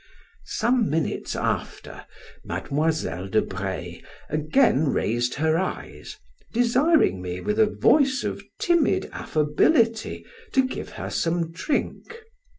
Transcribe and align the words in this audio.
Some 0.47 0.89
minutes 0.89 1.35
after 1.35 2.07
Mademoiselle 2.43 3.27
de 3.27 3.43
Breil 3.43 4.01
again 4.29 4.87
raised 4.87 5.35
her 5.35 5.59
eyes, 5.59 6.17
desiring 6.51 7.21
me 7.21 7.39
with 7.39 7.59
a 7.59 7.67
voice 7.79 8.23
of 8.23 8.41
timid 8.57 9.11
affability 9.13 10.25
to 10.53 10.65
give 10.65 10.89
her 10.93 11.11
some 11.11 11.51
drink. 11.51 12.17